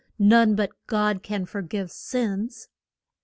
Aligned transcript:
None 0.17 0.55
but 0.55 0.71
God 0.87 1.21
can 1.21 1.45
for 1.45 1.61
give 1.61 1.91
sins. 1.91 2.69